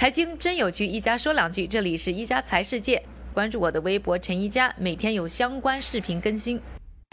[0.00, 1.66] 财经真有趣，一家说两句。
[1.66, 3.02] 这里是一家财世界，
[3.34, 6.58] 关注我的微博陈一家，每天有相关视频更新。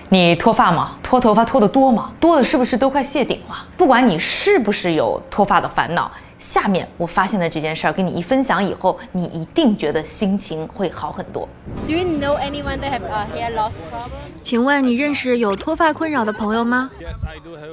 [0.08, 0.97] 你脱发吗？
[1.04, 2.13] 脱头发脱得多吗？
[2.18, 3.68] 多的是不是都快谢顶了？
[3.76, 11.46] 不管你是不是有脱发的烦恼，下面我发现的这件事儿跟你一分享以后，你一定觉得心情会好很多。
[11.85, 14.12] Do you know anyone that have a hair loss problem?
[14.42, 16.90] 请问你认识有脱发困扰的朋友吗？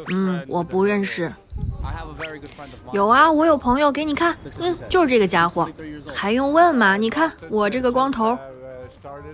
[0.08, 1.32] 嗯，我不认识。
[2.92, 5.68] 有啊，我有朋友，给你看，嗯，就是这个家伙，
[6.14, 6.96] 还用问吗？
[6.96, 8.36] 你看我这个光头，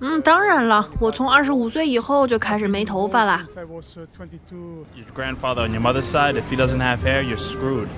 [0.01, 3.45] 嗯，当然了，我从二十五岁以后就开始没头发啦。
[3.57, 4.85] I was uh, 22.
[4.95, 7.89] Your grandfather on your mother's side, if he doesn't have hair, you're screwed.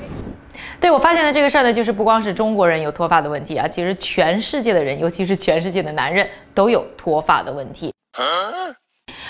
[0.80, 7.92] 对我发现的这个事儿呢，就是不光是中国人有脱发的问题啊，其实全世界的人，尤其是全世界的男人都有脱发的问题。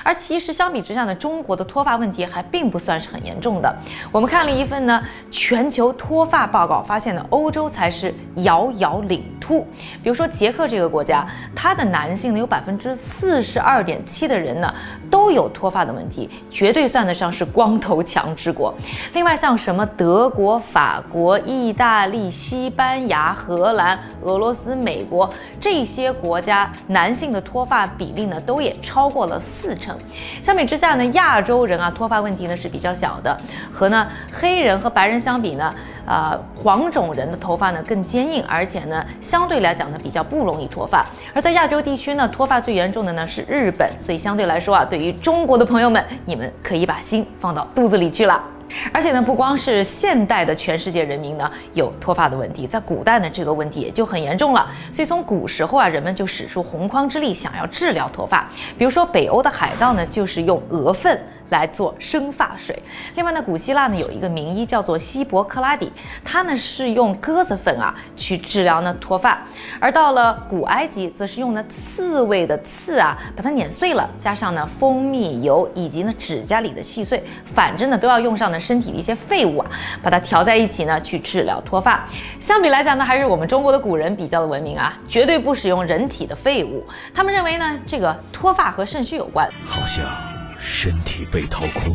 [0.04, 3.74] 而其实相比之下呢，中国的脱发问题还并不算是很严重的。
[4.10, 9.60] 我们看了一份呢全球脱发报告，发现呢欧洲才是遥遥领突。
[10.02, 14.72] 比如说捷克这个国家，它的男性呢有百分之四十二点七的人呢
[15.10, 18.74] 都有脱发的问题，绝对算得上是光头强之国。
[19.14, 29.96] 另外像什么德国、法国、意大利、西班牙、荷兰、俄罗斯、美国这些国家，男性的脱发比例呢都也超过了四成。
[30.42, 33.36] 相比之下呢，亚洲人啊脱发问题呢是比较小的，
[33.72, 35.72] 和呢黑人和白人相比呢，
[36.04, 41.06] 呃黄种人的头发呢更坚硬，而且呢相对来讲呢比较不容易脱发。
[41.32, 48.42] 而在亚洲地区呢，脱发最严重的呢是日本，所以相对来说啊，对于中国的朋友们，你们可以把心放到肚子里去了。
[48.92, 54.70] 而且呢，不光是现代的全世界人民呢有脱发的问题，在古代呢这个问题也就很严重了。
[54.90, 58.48] 所以从古时候啊，人们就使出洪荒之力，想要治疗脱发。
[58.78, 61.20] 比如说北欧的海盗呢，就是用鹅粪。
[61.52, 62.76] 来做生发水。
[63.14, 65.92] 另外呢，古希腊呢有一个名医叫做希伯克拉底，
[66.24, 69.38] 他呢是用鸽子粪啊去治疗呢脱发。
[69.78, 77.22] 而到了古埃及，则是用呢刺猬的刺啊把它碾碎了，加上呢蜂蜜油以及呢指甲里的细碎，
[77.54, 79.70] 反正呢都要用上呢身体的一些废物啊，
[80.02, 82.08] 把它调在一起呢去治疗脱发。
[82.40, 86.82] 相比来讲呢，还是我们中国的古人比较的文明啊，绝对不使用人体的废物。
[87.14, 89.48] 他们认为呢，这个脱发和肾虚有关。
[89.64, 90.04] 好像
[90.64, 91.92] 身体被掏空。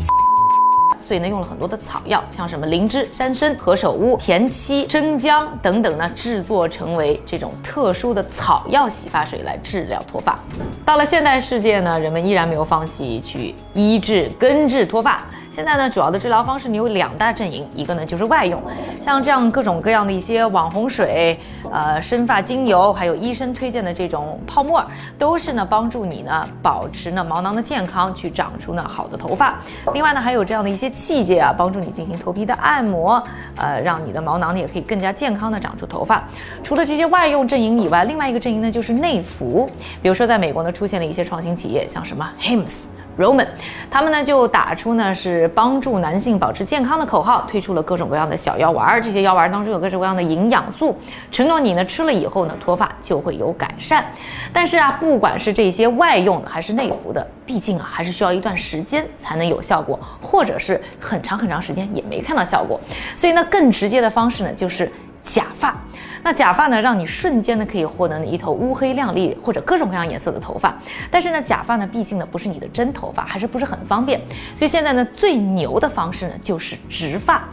[1.00, 10.38] 所以呢，用了很多的草药，像什么灵芝、山参、何首乌、田七、生姜等等呢，制作成为这种特殊的草药洗发水来治疗脱发。
[10.84, 15.24] 到了现代世界呢，人们依然没有放弃去医治、根治脱发。
[15.58, 18.62] 现在呢，主要的治疗方式你有两大阵营，一个呢就是外用，
[19.04, 21.36] 像这样各种各样的一些网红水、
[21.72, 24.86] 呃生发精油，还有医生推荐的这种泡沫，
[25.18, 29.56] 都是呢帮助你呢保持呢毛囊的健康，去长出呢好的头发。
[29.96, 33.16] 另外呢，还有这样的一些器械啊，帮助你进行头皮的按摩，
[33.56, 36.24] 呃，让你的毛囊呢也可以更加健康的长出头发。
[36.64, 39.68] 除了这些外用阵营以外，另外一个阵营呢就是内服，
[40.04, 42.97] 比如说在美国呢出现了一些创新企业，像什么 Hims。
[43.18, 43.48] Roman，
[43.90, 50.96] 他们呢就打出呢是帮助男性保持健康的口号，推出了各种各样的小药丸儿，这些药丸当中有各种各样的营养素，
[51.32, 54.06] 承诺你呢吃了以后呢脱发就会有改善。
[54.54, 62.80] 但是啊，不管是这些外用的还是内服的，毕竟啊还是需要一段时间才能有效果，或者是很长很长时间也没看到效果。
[63.16, 64.92] 所以呢，更直接的方式呢就是
[65.28, 65.76] 假发。
[66.24, 70.76] 那假发呢，让你瞬间呢可以获得你一头乌黑亮丽或者各种各样颜色的头发。
[71.12, 74.20] 但是呢，假发呢毕竟呢不是你的真头发，还是不是很方便。
[74.56, 77.48] 所以现在呢最牛的方式呢就是植发。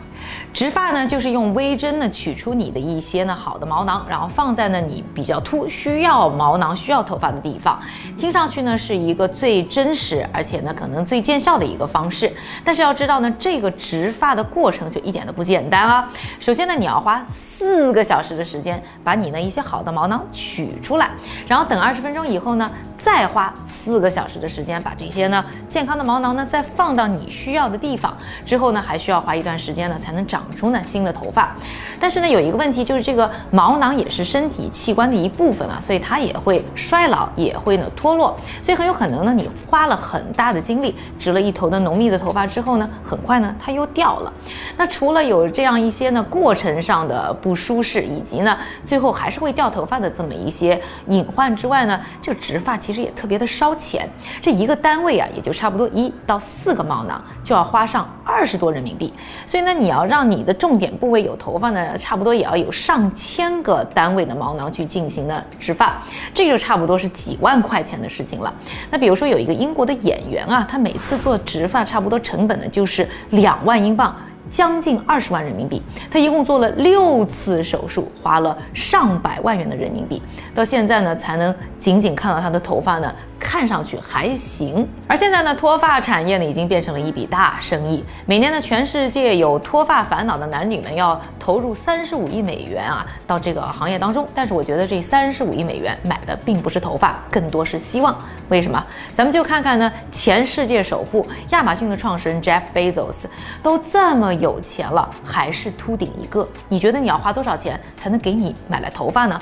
[0.53, 7.81] 植发呢，就是用微针呢取出你的一些呢好的毛囊，然后放在呢你比较秃、需要毛囊、需要头发的地方。
[8.17, 12.33] 听上去呢是一个最真实，而且呢可能最见效的一个方式。
[12.65, 16.09] 但是要知道呢，这个植发的过程就一点都不简单啊。
[16.39, 21.11] 首先呢，你要花四个小时的时间把你呢一些好的毛囊取出来，
[21.49, 28.17] 然后等二十分钟以后呢，再花四个小时的时间把这些呢健康的毛囊呢再放到你需要的地方。
[28.47, 31.55] 之后呢，还需要花一段时间呢才能长出呢新的头发。
[32.01, 38.37] 但是呢，有一个问题就是这个毛囊也是身体器官的一部分啊，所以它也会衰老，也会呢脱落。
[38.63, 44.33] 所以很有可能呢，你花了很大的精力植了一头的浓密的头发之后呢，很快呢它又掉了。
[44.77, 54.07] 那除了有这样一些呢过程上的不舒适，以及呢最后还是会掉头发的这么一些隐患之外呢，这个植发其实也特别的烧钱。
[54.43, 59.11] 这一个单位啊，也就差不多一到四个毛囊就要花上二十多人民币。
[59.47, 66.03] 所以呢，你要让你的重点部位有头发呢，差不多也要有上千个单位的毛囊去进行呢植发，
[66.35, 68.53] 这就差不多是几万块钱的事情了。
[68.91, 74.15] 那比如说有一个英国的演员啊，他每次做植发差不多成本呢就是两万英镑。
[74.51, 75.83] 将近二十万人民币。
[76.11, 80.23] 他一共做了六次手术，花了上百万元的人民币，
[80.55, 83.13] 到现在呢才能仅仅看到他的头发呢。
[83.45, 88.03] 看上去还行，而现在呢，脱发产业呢已经变成了一笔大生意。
[88.25, 94.27] 每年呢，全世界有脱发烦恼的男女们要投入三十五亿美元啊到这个行业当中。
[94.35, 98.17] 但是我觉得这三十五亿美元买的并不是头发，更多是希望。
[98.49, 98.83] 为什么？
[99.15, 103.27] 咱们就看看呢，前世界首富亚马逊的创始人 Jeff Bezos
[103.63, 106.49] 都这么有钱了，还是秃顶一个。
[106.71, 109.39] 你觉得你要花多少钱才能给你买来头发呢？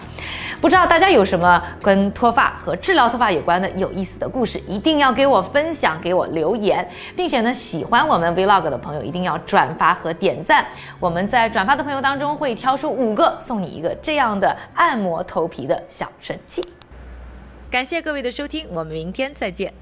[0.61, 4.03] 不知道大家有什么跟脱发和治疗脱发有关的有有？
[4.03, 10.67] 意思的故事一定要给我分享，给我留言，并且呢，喜欢我们 Vlog 的朋友一定要转发和点赞。
[10.99, 16.67] 我们在转发的朋友当中会挑出五个，送你一个这样的按摩头皮的小神器。
[17.71, 19.82] 感谢各位的收听，我们明天再见。